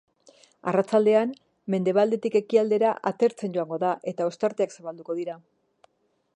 Arratsaldean, 0.69 1.33
mendebaldetik 1.73 2.37
ekialdera 2.41 2.95
atertzen 3.11 3.55
joango 3.59 3.81
da 3.87 3.93
eta 4.13 4.31
ostarteak 4.33 4.77
zabalduko 4.79 5.21
dira. 5.23 5.41